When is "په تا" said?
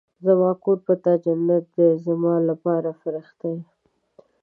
0.85-1.13